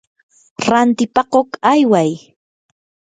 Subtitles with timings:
[0.67, 2.09] rantipakuq ayway.